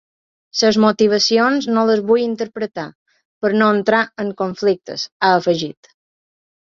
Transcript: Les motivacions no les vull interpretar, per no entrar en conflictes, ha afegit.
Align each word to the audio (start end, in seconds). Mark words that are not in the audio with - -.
Les 0.61 0.77
motivacions 0.83 1.67
no 1.75 1.83
les 1.89 2.01
vull 2.07 2.23
interpretar, 2.23 2.87
per 3.45 3.53
no 3.63 3.69
entrar 3.77 4.01
en 4.25 4.33
conflictes, 4.41 5.05
ha 5.21 5.35
afegit. 5.43 5.93